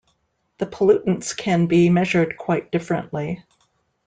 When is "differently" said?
2.71-3.43